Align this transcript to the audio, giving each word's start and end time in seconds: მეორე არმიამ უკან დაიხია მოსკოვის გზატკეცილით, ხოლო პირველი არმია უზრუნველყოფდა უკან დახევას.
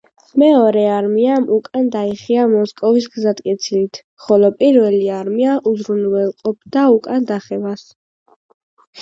მეორე 0.41 0.83
არმიამ 0.91 1.43
უკან 1.57 1.91
დაიხია 1.95 2.45
მოსკოვის 2.53 3.09
გზატკეცილით, 3.17 3.99
ხოლო 4.25 4.51
პირველი 4.63 5.03
არმია 5.19 5.53
უზრუნველყოფდა 5.75 6.89
უკან 6.97 7.31
დახევას. 7.35 7.87